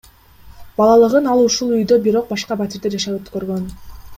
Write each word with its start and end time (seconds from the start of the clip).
Балалыгын 0.79 1.27
ал 1.33 1.41
ушул 1.49 1.75
үйдө, 1.75 1.99
бирок 2.07 2.27
башка 2.33 2.59
батирде 2.63 2.93
жашап 2.97 3.21
өткөргөн. 3.21 3.73